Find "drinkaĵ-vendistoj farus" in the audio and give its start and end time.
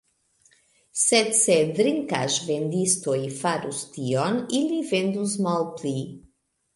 1.79-3.81